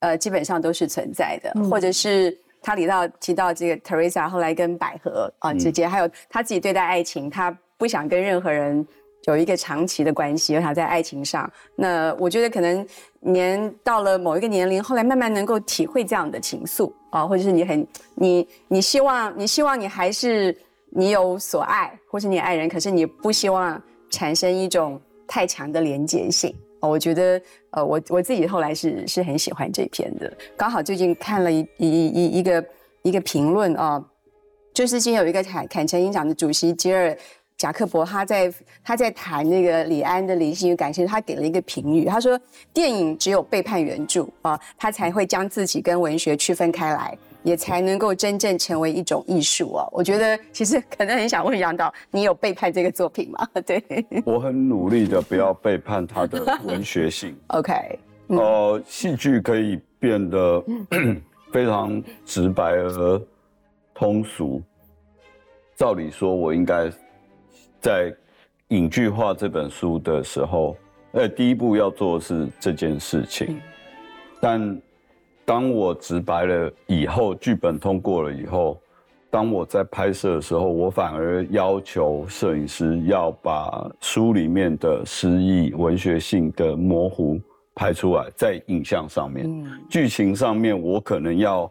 [0.00, 1.52] 呃，基本上都是存在的。
[1.70, 8.86] 或者是他提到提到这个 Teresa 后来跟百合啊之间，还有他自己对待爱情，他不想跟任何人。
[9.28, 12.86] 有一个长期的关系，而他在爱情上，那我觉得可能
[13.20, 20.56] 年到了某一个年龄，后来慢慢能够体会这样的情愫啊，或者是你很你你希望你希望你还是
[20.88, 26.88] 你有所爱，或是你爱人，可是你不希望产生一种太强的连结性啊。
[26.88, 27.38] 我觉得
[27.72, 32.64] 呃，我我自己后来是是很喜欢这篇的，刚好最近看了一一一一个
[33.02, 34.02] 一个评论啊，
[34.72, 37.14] 就是今天有一个坎坎城影展的主席吉尔。
[37.58, 42.40] 贾克伯他在他在谈那个李安的理性与感性，他给了一个评语，他说
[42.72, 49.88] 电影只有背叛原著啊，他才会将自己跟文学区分开来，也才能够真正成为一种艺术哦。
[49.90, 53.44] 我觉得其实可能很想问杨导，你有背叛这个作品吗？
[53.66, 53.82] 对，
[54.24, 57.36] 我很努力的不要背叛他的文学性。
[57.48, 57.72] OK，
[58.28, 60.64] 呃，戏剧可以变得
[61.52, 63.20] 非常直白而
[63.92, 64.62] 通俗，
[65.74, 66.88] 照理说我应该。
[67.80, 68.14] 在
[68.68, 70.76] 影剧化这本书的时候，
[71.12, 73.60] 呃，第一步要做的是这件事情。
[74.40, 74.80] 但
[75.44, 78.78] 当我直白了以后，剧本通过了以后，
[79.30, 87.40] 当我在拍摄的时候，我反而要求摄影师要把书里面的诗意、文学性的模糊
[87.74, 89.48] 拍出来，在影像上面。
[89.88, 91.70] 剧情上面，我可能要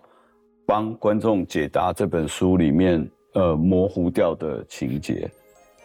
[0.66, 5.30] 帮观众解答这本书里面呃模糊掉的情节。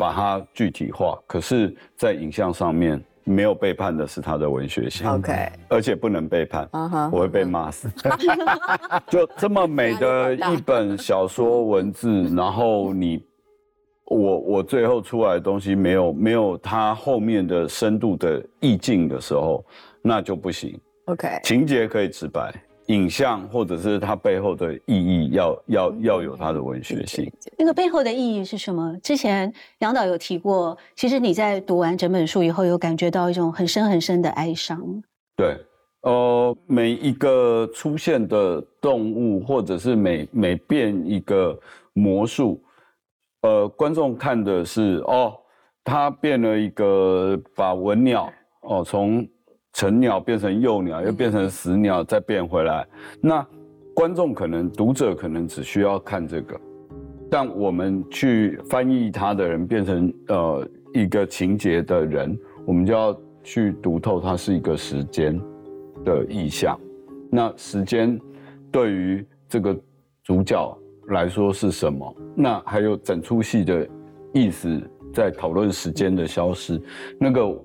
[0.03, 6.69] 把它具体化，可是，在影像上面没有背叛的是他的文学性，OK，而且不能背叛，
[7.13, 7.89] 我会被骂死。
[9.07, 13.25] 就这么美的一本小说文字，然后你，
[14.07, 19.65] 我我最后出来的东西没有没有它后面的深度的意境的时候，
[20.03, 20.77] 那就不行。
[21.05, 22.53] OK，情节可以直白。
[22.93, 27.31] 影像或者是它背后的意义，要要要有它的文学性。
[27.57, 28.95] 那个背后的意义是什么？
[29.03, 34.79] 之前杨导有提过，其实你在读完整本书以后，有感觉到一种很深很深的哀伤。
[35.35, 35.57] 对，
[36.03, 41.59] 呃，每一个出现的动物，或者是每每变一个
[41.95, 42.63] 魔术，
[43.41, 45.33] 呃，观众看的是哦，
[45.83, 49.27] 他变了一个把文鸟哦从。
[49.73, 52.87] 成鸟变成幼鸟，又变成死鸟，再变回来。
[53.21, 53.47] 那
[53.95, 56.61] 观众可能、读者可能只需要看这个，
[57.31, 65.41] 但我们去翻译它的人变成呃一个情节的人，我们就要去读透它是一个时间
[66.05, 66.79] 的意象。
[67.31, 68.21] 那时间
[68.71, 69.75] 对于这个
[70.23, 72.15] 主角来说是什么？
[72.35, 73.89] 那还有整出戏的
[74.35, 74.81] 意思，
[75.15, 76.81] 在讨论时间的消失，
[77.19, 77.59] 那个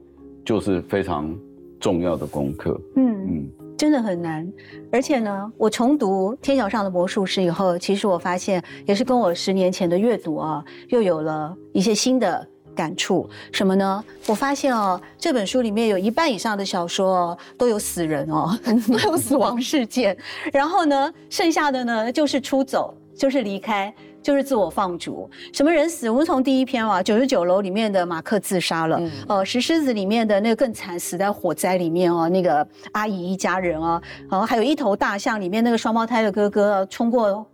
[0.46, 1.38] 就是非常。
[1.80, 4.48] 重要的功课，嗯嗯，真的很难。
[4.92, 13.30] 而且呢，我重读《天桥上的魔术师》以后，其实我发现也是跟我十年前的阅读啊，又有了一些新的感触。
[13.52, 14.04] 什么呢？
[14.28, 18.58] 我发现哦，这本书里面有一半以上的小说哦，都有死人哦，
[18.92, 20.18] 都有死亡事件。
[20.52, 23.94] 然后呢，剩下的呢就是出走，就是离开。
[24.28, 26.10] 就是自我放逐，什么人死？
[26.10, 29.02] 我们从第一篇啊，九十九楼里面的马克自杀了。
[29.26, 32.28] 呃，石狮子里面的那个更惨，死在火灾里面哦。
[32.28, 37.48] 那个阿姨一家人啊，然后还有一头大象里面那个双胞胎的哥哥冲过。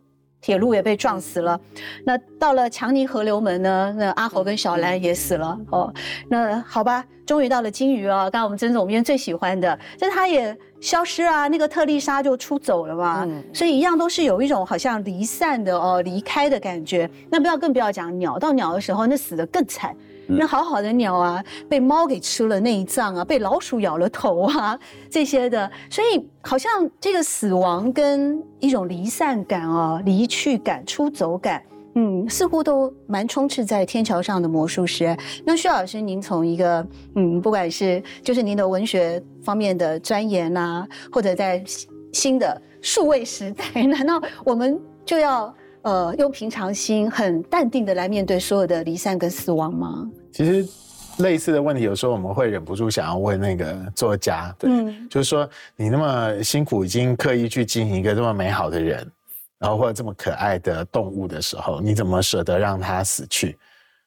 [0.43, 1.57] 铁路也被撞死了，
[2.03, 3.95] 那到了强尼河流门呢？
[3.97, 5.91] 那阿猴跟小兰也死了哦。
[6.27, 13.25] 那好吧，终于到了金鱼啊，刚刚我们曾总编最喜欢的，但他也消失啊，那个特丽莎就出走了嘛。
[13.53, 17.09] 所以一样都是有一种好像离散的哦，离开的感觉。
[17.29, 19.95] 那不要更不要讲鸟，到鸟的时候那死的更惨。
[20.27, 31.61] 那好好的鸟啊，被猫给吃了内脏啊，被老鼠咬了头啊，这些的，所以好像这个死亡跟一种离散感啊、离去感、出走感，
[31.95, 35.15] 嗯，似乎都蛮充斥在天桥上的魔术师。
[35.45, 41.61] 那薛老师，您从一个嗯，不管是就是您的文学方面的钻研啊，或者在
[42.13, 45.53] 新的数位时代， 难道我们就要？
[45.83, 50.09] 呃，用平常心、很淡定的来面对所有的离散跟死亡吗？
[50.31, 50.65] 其实，
[51.17, 54.69] 类似的问题，有时候我们会忍不住想要问那个作家，对，
[55.09, 59.05] 就是说，你那么辛苦，已经刻意去经营一个这么美好的人，
[59.59, 63.57] 然后或者这么可爱的动物的时候，你怎么舍得让它死去？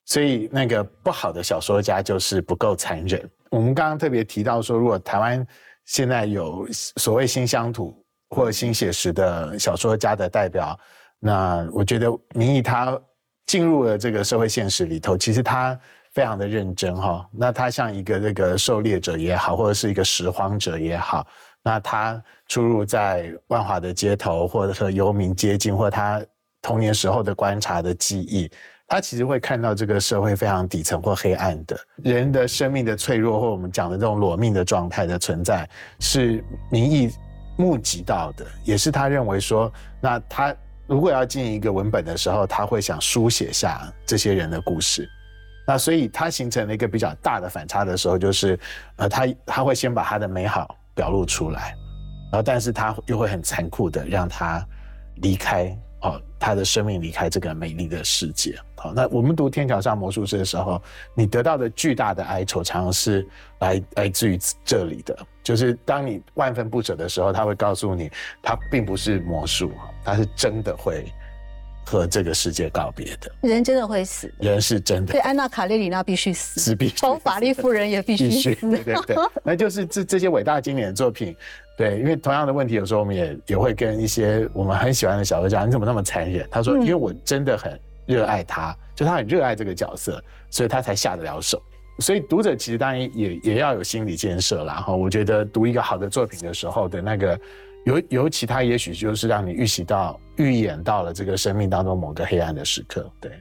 [0.07, 3.23] 所以，那个不好的小说家就是不够残忍。
[3.51, 5.47] 我们刚刚特别提到说，如果台湾
[5.85, 7.95] 现在有所谓新乡土
[8.31, 10.75] 或者新写实的小说家的代表。
[11.18, 12.98] 那我觉得明义他
[13.46, 15.79] 进入了这个社会现实里头，其实他
[16.12, 17.26] 非常的认真哈。
[17.33, 21.26] 那他像一个这个狩猎者也好，或者是一个拾荒者也好，
[21.62, 26.22] 那他出入在万华的街头，或者和游民接近，或他
[26.61, 28.50] 童年时候的观察的记忆，
[28.87, 35.68] 他其实会看到这个社会非常底层或黑暗的人的生命的脆弱，或我们讲的这种裸命的状态的存在，
[36.00, 37.11] 是明义
[37.57, 40.55] 目击到的，也是他认为说，那他。
[40.87, 45.09] 如果要进一个文本的时候，他会想书写下这些人的故事，
[45.66, 48.59] 那所以他形成了一个比较大的反差的时候，就是，
[48.96, 51.75] 呃，他他会先把他的美好表露出来，
[52.31, 54.64] 然后但是他又会很残酷的让他
[55.16, 55.77] 离开。
[56.03, 58.57] 哦，他的生命离开这个美丽的世界。
[58.77, 60.81] 好，那我们读《天桥上魔术师》的时候，
[61.14, 63.27] 你得到的巨大的哀愁，常常是
[63.61, 65.18] 来来自于这里的。
[65.47, 68.11] 就是当你万分不舍的时候，他会告诉你，
[68.43, 69.71] 他并不是魔术，
[70.05, 71.05] 他是真的会
[71.85, 73.31] 和这个世界告别的。
[73.43, 75.13] 人真的会死，人是真的。
[75.13, 78.55] 对，安娜卡列里娜必须死，死必从法利夫人也必须死。
[78.57, 81.33] 对对对， 那就是这这些伟大经典的作品。
[81.79, 86.45] 对，因为同样的问题，有时候我们也也会跟一些我们很喜欢的小说家，你怎么那么残忍？
[86.51, 91.63] 他说，因为我真的很热爱他，就他很热爱这个角色，所以他才下得了手。
[91.99, 94.75] 所以读者其实当然也也要有心理建设啦。
[94.75, 97.41] 哈，我觉得读一个好的作品的时候的那个，
[97.85, 103.11] 尤尤其他也许就是让你预习到、预演到了这个生命当中某个黑暗的时刻。
[103.21, 103.33] 对，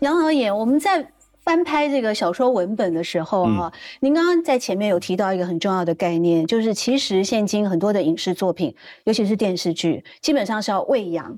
[0.00, 1.10] 杨导演，我们在。
[1.44, 8.74] 翻拍这个小说文本的时候，哈，您刚刚在前面有提到一个很重要的概念，就是其实现今很多的影视作品，
[9.04, 11.36] 尤其是电视剧，基本上是要喂养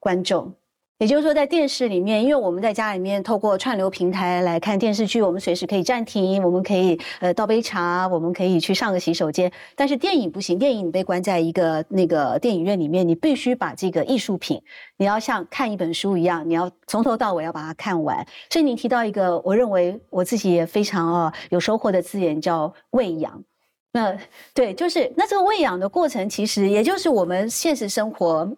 [0.00, 0.52] 观众。
[0.98, 9.52] 也就是说，在电视里面，因为我们在家里面透过串流平台来看电视剧，我们随时可以暂停，我们可以呃倒杯茶，我们可以去上个洗手间。
[9.74, 14.58] 但是电影不行，电影你被关在一个那个电影院里面，你必须把这个艺术品，
[14.96, 18.26] 你要像看一本书一样，你要从头到尾要把它看完。
[18.48, 23.44] 所以你提到一个，我认为我自己也非常啊有收获的字眼，叫喂养。
[23.92, 24.16] 那
[24.54, 28.50] 对，就是那这个喂养的过程，其实也就是我们现实生活。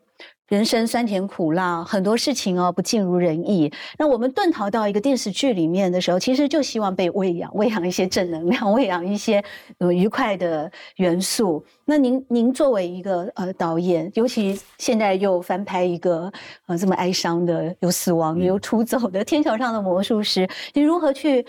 [0.49, 3.71] 人生酸甜苦辣，很多事情哦不尽如人意。
[3.99, 9.45] 那我们遁逃到一个电视剧里面的时候，其实就希望被喂养，喂养一些正能量， 喂养一些
[9.77, 11.63] 呃愉快的元素。
[11.85, 16.33] 那您您作为一个呃导演，尤其现在又翻拍一个
[16.67, 21.45] 呃这么哀伤的、有死亡、有出走的《天桥上的魔术师》，你如何去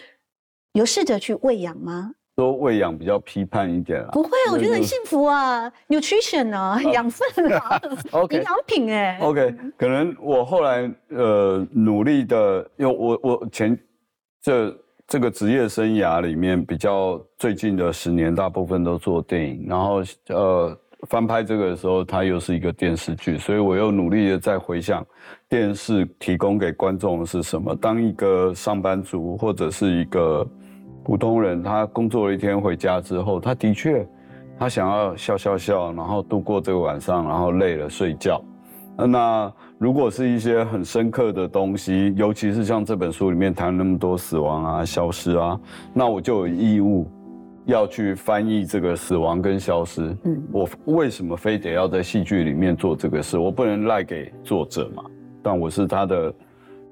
[0.73, 2.11] 有试着去喂养吗？
[2.39, 7.77] 说喂养比较批判一点啊，不会，我觉得很幸福啊，nutrition 啊，养分啊，
[8.31, 9.19] 营养品哎。
[9.21, 13.77] OK，可能我后来呃努力的，因为我我前
[14.41, 14.73] 这
[15.05, 20.77] 这个职业生涯里面比较最近的十年，大部分都做电影，然后呃
[21.09, 25.05] 翻拍这个的时候，它又是一个电视剧，所以我又努力的在回想
[25.49, 27.75] 电视提供给观众的是什么。
[27.75, 30.47] 当一个上班族或者是一个。
[31.09, 34.07] 普通人他工作了一天回家之后，他的确，
[34.59, 38.39] 他想要笑笑笑，然后度过这个晚上，然后累了睡觉。
[38.95, 45.59] 那如果是一些很深刻的东西，尤其是像这本书里面谈那么多死亡啊、消失啊，
[45.95, 47.09] 那我就有义务
[47.65, 50.15] 要去翻译这个死亡跟消失。
[50.25, 53.35] 嗯，我为什么非得要在戏剧里面做这个事？
[53.35, 55.03] 我不能赖给作者嘛？
[55.41, 56.31] 但我是他的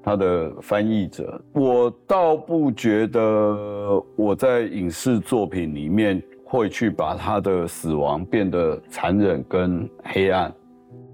[0.02, 10.52] 他的翻译者，我倒不觉得我在影视作品里面会去把他的死亡变得残忍跟黑暗。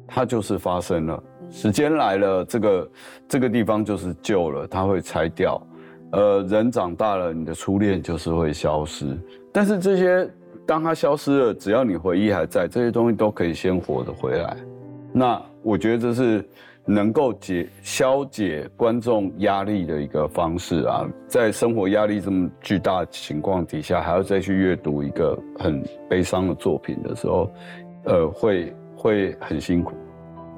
[0.06, 2.90] 它就是发生了，时间来了，这个
[3.26, 5.60] 这个地方就是旧了，它会拆掉。
[6.12, 9.18] 呃，人长大了，你的初恋就是会消失。
[9.50, 10.30] 但是这些，
[10.66, 14.56] 当它消失了，只要你回忆还在，这些东西都可以鲜活的回来。
[15.10, 16.46] 那我觉得这是
[16.86, 21.06] 能够解消解观众压力的一个方式啊。
[21.26, 27.50] 在生活压力这么巨大情况底下，还要再去阅读一个很悲伤的作品的时候，
[28.04, 29.94] 呃，会会很辛苦。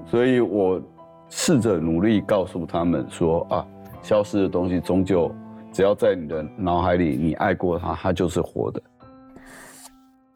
[0.06, 0.80] 所以我
[1.28, 3.66] 试着努力告诉他们说啊，
[4.02, 5.32] 消失的东西终究
[5.72, 8.82] 只要在你的脑海里，你爱过它，它就是活的。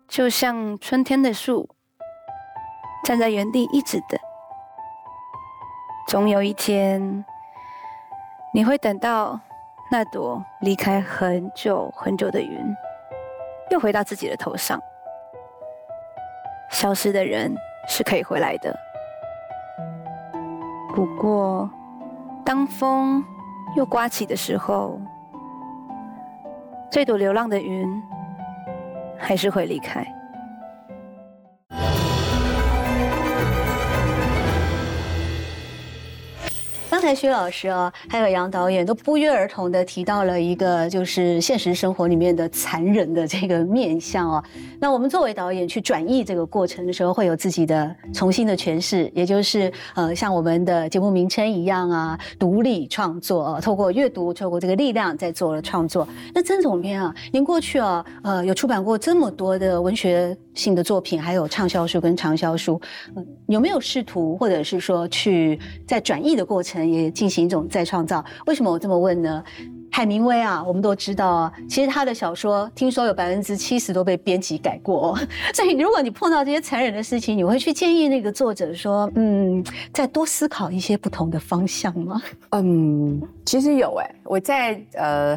[0.08, 1.68] 就像春天的树，
[3.04, 4.18] 站在原地一直等，
[6.10, 7.24] 总有一天
[8.52, 9.38] 你会等到
[9.92, 12.76] 那朵离开很久很久的云，
[13.70, 14.82] 又回到自己的头上。
[16.68, 17.54] 消失的人
[17.86, 18.76] 是可以回来的。
[20.96, 21.70] 不过，
[22.44, 23.24] 当风
[23.76, 25.00] 又刮起的时候，
[26.90, 28.02] 这朵流浪的云
[29.16, 30.04] 还是会离开。
[37.00, 44.44] 刚才薛老师啊，还有杨导演都不约而同的提到了一个，就是现实生活里面的残忍的这个面相啊。
[44.78, 56.06] 那我们作为导演去转译这个过程的时候，会有自己的重新的诠释，也就是呃，像我们的节目名称一样啊，独立创作，透过阅读，透过这个力量在做了创作。
[56.34, 62.80] 那曾总编啊，您过去啊，呃，有出版过这么多的文学性的作品，还有畅销书跟长销书，
[63.46, 66.88] 有没有试图或者是说去在转译的过程？
[66.90, 68.24] 也进行一种再创造。
[68.46, 69.42] 为什么我这么问呢？
[69.92, 75.18] 海明威啊，我们都知道啊，其实他的小说听说有百分之七十都被编辑改过。
[75.52, 82.22] 所以如果你碰到这些残忍的事情，你会去建议那个作者说，嗯，再多思考一些不同的方向吗？
[82.50, 85.36] 嗯，其实有哎，我在呃，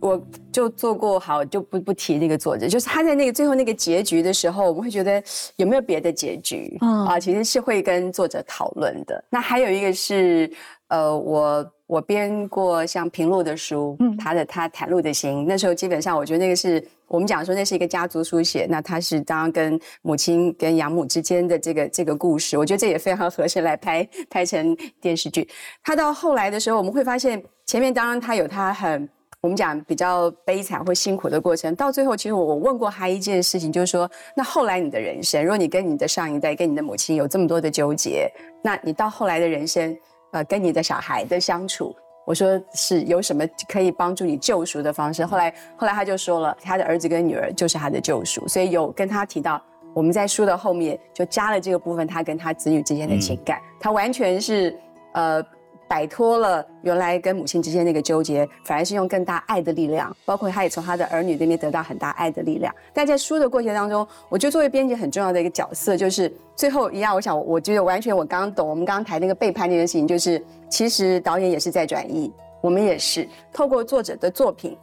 [0.00, 0.20] 我
[0.50, 5.22] 就做过好就不不提那个作者，就是他在那个最后那个结局的时候，我们会觉得
[5.56, 7.18] 有没有别的结局啊？
[7.20, 9.22] 其实是会跟作者讨论的。
[9.30, 10.50] 那还有一个是
[10.88, 11.72] 呃，我。
[11.90, 25.48] 我编过像平路的书，嗯，他的他袒露的心，那时候基本上我觉得那个是我们讲说那是一个家族书写，那他是当然跟母亲跟养母之间的这个这个故事，我觉得这也非常合适来拍拍成电视剧。
[25.82, 29.08] 他到后来的时候，我们会发现前面当然他有他很
[29.42, 38.30] 我们讲比较悲惨或辛苦的过程，到最后其实我我问过他一件事情，就是说那后来你的人生，如果你跟你的上一代跟你的母亲有这么多的纠结，
[38.62, 39.96] 那你到后来的人生。
[40.32, 41.92] 呃，跟你的小孩的相处，
[42.24, 45.26] 我说是有什么可以帮助你救赎的方式？
[45.26, 49.60] 后来，后来他就说了，他的儿子跟女儿就是他的救赎，所以有跟他提到，
[49.92, 54.78] 我们在书的后面就加了这个部分，他跟他子女之间的情感，他完全是
[55.14, 55.44] 呃。
[55.90, 62.72] 摆脱了原来跟母亲之间那个纠结，反而是用更大爱的力量，包括他也从他的儿女那边得到很大爱的力量。
[62.94, 74.78] 但在书的过程当中，我觉得作为编辑很重要的一个角色，就是最后一样，我想我觉得完全我刚刚懂，我们刚刚谈那个背叛那件事情，就是其实导演也是在转移，我们也是透过作者的作品，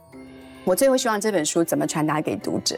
[0.65, 2.75] 我最后希望这本书怎么传达给读者。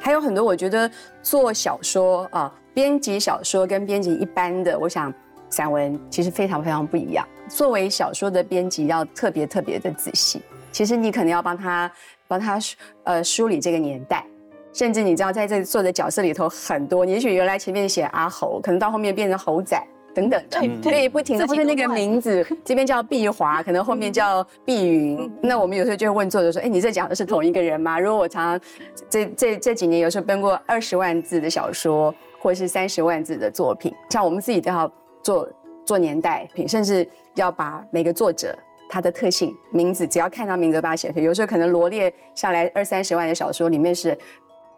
[0.00, 0.88] 还有很多我觉得
[1.24, 5.12] 做小说啊，编辑小说跟编辑一般的，我想。
[5.50, 7.24] 散文其实非常非常不一样。
[7.48, 10.40] 作为小说的编辑，要特别特别的仔细。
[10.72, 11.90] 其实你可能要帮他
[12.26, 12.58] 帮他
[13.04, 14.24] 呃梳理这个年代，
[14.72, 19.80] 甚至你知道在这作者角色里头很多，也许原来前面写阿猴，可能到后面变成猴仔
[20.14, 25.30] 等等的，所以不停的或者那个名字，这边叫碧华，可能后面叫碧云。
[25.40, 28.68] 那我们有时候就会问作者说：“哎，你这讲的是同一个人吗？”如果我常常
[29.08, 34.90] 这这这几年有时候奔过二十万字的小说，或者是三十万字的作品，像我们自己都要。
[35.22, 35.48] 做
[35.84, 38.56] 做年代品，甚至要把每个作者
[38.88, 41.24] 他的特性、名字，只要看到名字把它写出来。
[41.24, 44.16] 有时候可能罗列下来二三十万的小说里面是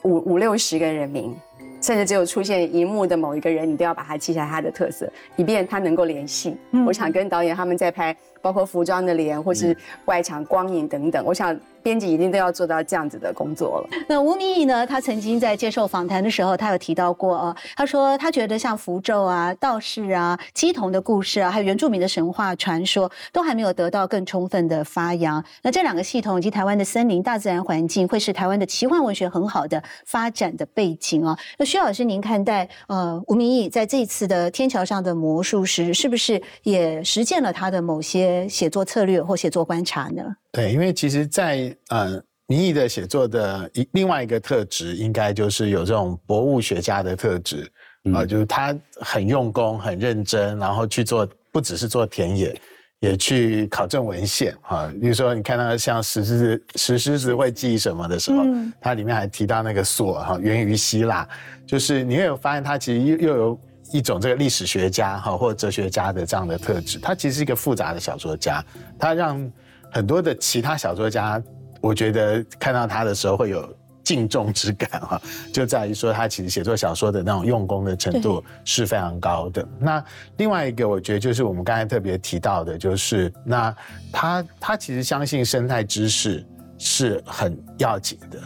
[0.02, 1.36] 五五六十个人名，
[1.80, 6.56] 甚至只有出现一幕的某一个人，你都要把它记下来他的特色，以便他能够联系。
[6.86, 8.16] 我想跟导演他们在拍。
[8.46, 11.24] 包括服装的脸或是外墙光影等等。
[11.24, 13.88] 我想编辑一定都要做到这样子的工作了。
[14.06, 14.86] 那吴明义呢？
[14.86, 25.44] 他曾经在接受访谈的时候，他有提到过啊，他说他觉得像符咒啊、道士啊、鸡童的故事啊，还有原住民的神话传说，都还没有得到更充分的发扬。
[25.62, 31.36] 那这两个系统以及台湾的森林、大自然环境，会是台湾的奇幻文学很好的发展的背景啊。
[31.58, 40.22] 那薛老师，您看待呃吴明义在这一次的天桥上的魔术师，是不是也实践了他的某些写作策略或写作观察呢？
[40.52, 47.70] 对，因为其实，在呃，民意的写作的一另外一个特质，应该就是有这种博物学家的特质
[48.14, 52.54] 啊，就是他很用功、很认真，然后去做，不只是做田野，
[53.00, 54.92] 也去考证文献啊。
[55.00, 58.44] 比如说，你看到像石狮子，石狮子会记什么的时候，
[58.80, 61.28] 它里面还提到那个锁哈，源于希腊，
[61.66, 63.60] 就是你会有发现，它其实又又有
[63.92, 66.98] 一种这个历史学家哈或哲学家的这样的特质。
[66.98, 68.64] 他其实是一个复杂的小说家，
[68.98, 69.50] 他让。
[69.88, 71.42] 很多的其他小说家，
[71.80, 75.18] 我觉得看到他的时候会有敬重之感哈，
[75.54, 79.66] 就在于说他其实写作小说的那种用功的程度是非常高的。
[79.78, 80.04] 那
[80.36, 83.74] 另外一个，我觉得就是我们刚才特别提到的，就是那
[84.12, 86.44] 他他其实相信生态知识
[86.76, 88.38] 是很要紧的。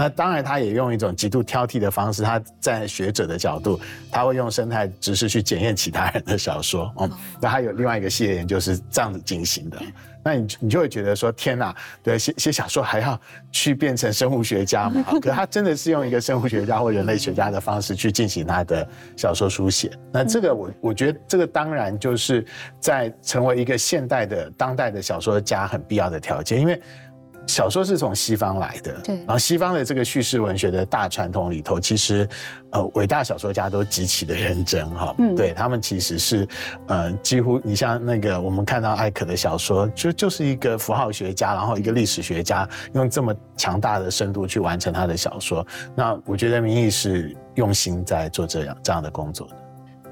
[0.00, 3.80] 那当然，他也用一种极度挑剔的方式，他在学者的角度，
[4.12, 6.94] 他会用生态知识去检验其他人的小说。
[7.00, 9.76] 嗯，那他有另外一个系列研究是这样子进行的。
[10.22, 13.20] 那你你就会觉得说，天哪，对，写写小说还要
[13.50, 15.02] 去变成生物学家嘛？
[15.20, 19.90] 可他真的是用一个生物学家或人类学家的方式去进行他的小说书写。
[20.12, 22.46] 那这个我我觉得这个当然就是
[22.78, 26.80] 在成为一个现代的当代的小说家很必要的条件，因为。
[27.48, 32.28] 小说是从西方来的，对，然后西方的这个叙事文学的大传统里头，其实，
[32.70, 36.46] 呃，伟大小说家都极其的认真哈，嗯，对他们其实是，
[36.86, 49.56] 呃，几乎你像那个我们看到艾可的小说，就就是一个符号学家，然后一个历史学家，用这么强大的深度去完成他的小说，那我觉得明义是用心在做这样这样的工作的。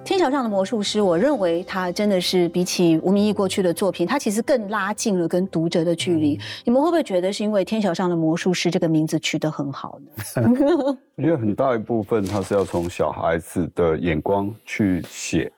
[0.07, 6.39] 天桥上的魔术师，我认为他真的是比起吴明义过去的作品，他其实更拉近了跟读者的距离。
[6.65, 10.47] 你们会不会觉得是因为天桥上的魔术师这个名字取得很好呢？
[11.17, 15.51] 我觉得很大一部分他是要从小孩子的眼光去写，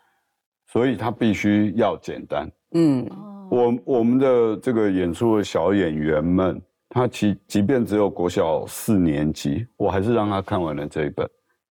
[0.73, 2.51] 所以他必须要简单。
[2.73, 3.07] 嗯，
[3.51, 11.29] 我我们的这个演出的小演员们，他即即便只有国小四年级，我还是让他看完了这一本，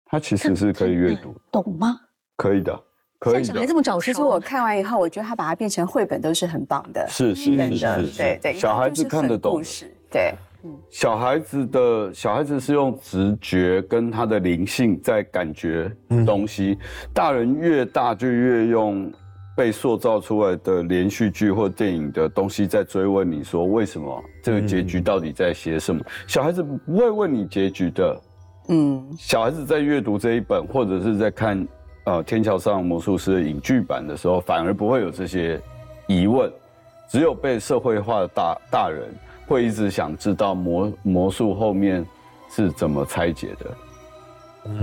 [0.05, 1.99] 他其实是可以阅读，懂吗？
[2.41, 2.83] 可以的，
[3.19, 3.45] 可以的。
[3.45, 7.07] 小孩这么早熟，其实我看完以后，我觉得他把它变成绘本都是很棒的。
[7.07, 8.55] 是是是是，对对。
[8.55, 9.53] 小孩子看得懂。
[9.53, 10.33] 故事对，
[10.89, 16.79] 小孩子的小孩子是用直觉跟他的灵性在感觉东西，
[17.13, 19.13] 大人越大就越用
[19.55, 26.03] 被塑造出来的连续剧或电影的东西在追问你说为什么这个结局到底在写什么？
[26.27, 28.21] 小孩子不会问你结局的。
[28.69, 31.69] 嗯，小孩子在阅读这一本或者是在看。
[32.05, 35.61] 呃，天桥上魔术师的影剧版的时候，反而不会有这些
[36.07, 36.51] 疑问，
[37.09, 39.09] 只有被社会化的大大人
[39.47, 42.07] 会一直想知道魔魔术后面
[42.51, 43.67] 是怎么拆解的。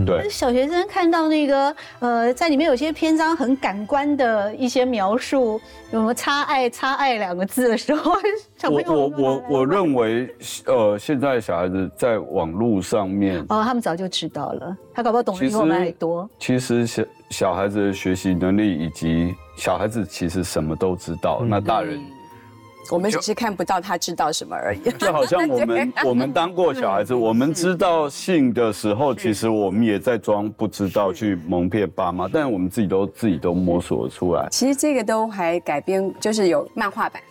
[0.06, 5.60] 对，小学生看到那个呃，在里面有些篇章很感官的一些描述，
[5.92, 8.14] 有什么“差爱”“差爱”两个字的时候，
[8.58, 10.28] 小朋友我我我认为，
[10.66, 16.30] 呃，现在小孩子在网络上面哦，他们早就知道了，他搞不好懂得比我们还多。
[16.40, 22.00] 其实小小孩子的学习能力以及小孩子其实什么都知道，那大人。
[22.90, 34.48] 我们只是看不到他知道什么而已，就好像我们 我们当过小孩子，我们知道性的时候，其实我们也在装不知道去蒙骗爸妈，但是我们自己都自己都摸索出来。
[34.52, 37.22] 其实这个都还改编，就是有漫画版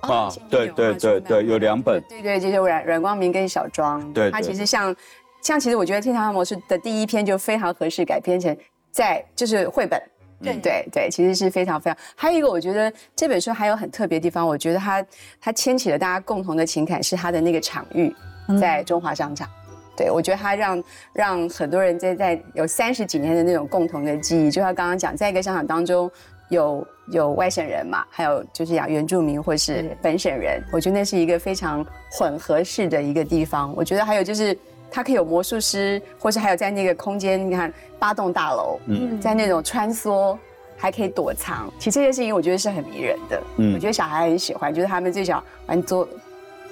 [0.00, 4.94] 啊，对对对对，有两本，对对，就是阮阮光明跟小庄，对，他其实像
[5.40, 8.56] 像其实我觉得《天堂模式》的第一篇就非常合适改编成
[8.90, 10.00] 在就是绘本。
[10.42, 11.96] 对对对，其实是非常非常。
[12.14, 15.04] 还有一个，我觉得这本书还有很特别的地方，我觉得它
[15.40, 18.14] 它牵起了大家共同的情感，是它的那个场域
[18.60, 19.48] 在中华商场。
[19.96, 26.10] 对我觉得它让让很多人在在有三十几年的那种共同的记忆，就像刚刚讲，在一个商场当中
[26.48, 33.72] 有有外省人嘛，还有就是讲原住民或是本省人，我觉得那是一个非常混合式的一个地方。
[33.76, 34.56] 我觉得还有就是。
[34.92, 40.36] 它可以有魔术师，或是还有在那个空间，你看八栋大楼，嗯，在那种穿梭，
[40.76, 41.72] 还可以躲藏。
[41.78, 46.06] 其实这些事情我觉得是很迷人的，嗯，我觉得小孩很喜欢，就是他们最想玩捉，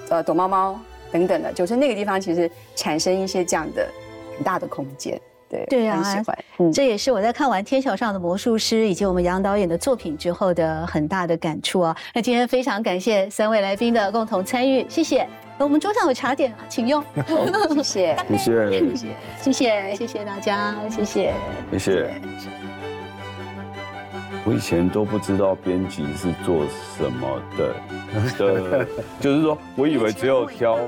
[0.09, 0.79] 呃，躲猫猫
[1.11, 3.89] 等等的，就是那个地方其实产生一些这样的
[4.37, 5.19] 很大的空间。
[5.49, 6.37] 对对啊很喜欢。
[6.59, 11.97] 嗯，这也是我在看完《天桥上的魔术师》以及我们杨导演的作品之后的很大的感触啊。
[12.13, 15.27] 那今天非常感谢三位来宾的共同参与，谢谢。
[15.63, 17.03] 我们桌上有茶点啊，请用。
[17.75, 18.17] 谢谢。
[18.29, 21.33] 谢谢，谢谢，谢谢大家，谢谢。
[21.71, 22.21] 谢谢。
[24.43, 26.63] 我以前都不知道编辑是做
[26.97, 27.75] 什么的，
[28.39, 28.87] 的，
[29.19, 30.79] 就是说我以为只有挑，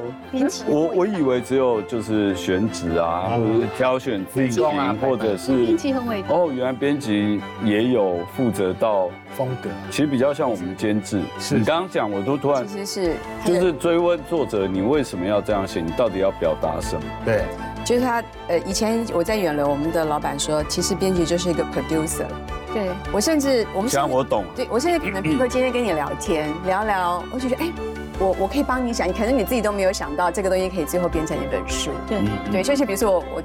[0.68, 6.30] 我我以为只有就是选址啊，或者是挑选剧情，或者是编辑很伟大。
[6.34, 11.22] 哦，原来编辑也有负责到风格其实比较像我们监制。
[11.39, 15.80] 是你刚刚讲，我都突然其实是就是追问作者，你为什么要这样写？
[15.80, 17.04] 你到底要表达什么？
[17.24, 17.43] 对，
[17.86, 22.26] 就是他呃，以前我在远流，我们的老板说，其实编辑就是一个 producer。
[22.74, 24.43] 对，我甚至我们这样我懂。
[24.55, 27.71] 对我现在可能比如说今天跟你聊天聊聊，我就觉得哎，
[28.19, 31.91] 我我可以帮你想，可能你自己都没有想到这个东西可以最后变成一本书。
[32.07, 32.19] 对
[32.51, 33.43] 对，就是比如说我我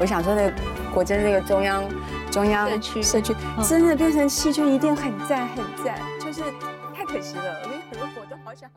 [0.00, 0.52] 我想说那个
[0.94, 1.84] 果真那个中央
[2.30, 6.40] 中央社区社区嗯真的变成戏剧一定很赞很赞，就是
[6.94, 8.70] 太可惜了，我觉得很多我都好想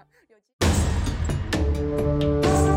[2.68, 2.73] 有。